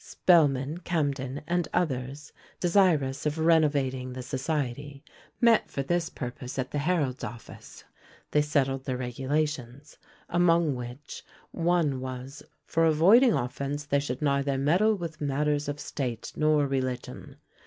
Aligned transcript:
Spelman, 0.03 0.79
Camden, 0.79 1.43
and 1.45 1.67
others, 1.75 2.33
desirous 2.59 3.27
of 3.27 3.37
renovating 3.37 4.13
the 4.13 4.23
society, 4.23 5.03
met 5.39 5.69
for 5.69 5.83
this 5.83 6.09
purpose 6.09 6.57
at 6.57 6.71
the 6.71 6.79
Herald's 6.79 7.23
office; 7.23 7.83
they 8.31 8.41
settled 8.41 8.85
their 8.85 8.97
regulations, 8.97 9.99
among 10.27 10.73
which, 10.75 11.23
one 11.51 11.99
was 11.99 12.41
"for 12.65 12.85
avoiding 12.85 13.33
offence, 13.33 13.85
they 13.85 13.99
should 13.99 14.23
neither 14.23 14.57
meddle 14.57 14.95
with 14.95 15.21
matters 15.21 15.69
of 15.69 15.79
state 15.79 16.33
nor 16.35 16.65
religion." 16.65 17.35